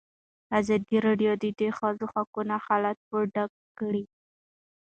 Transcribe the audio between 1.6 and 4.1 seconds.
ښځو حقونه حالت په ډاګه کړی.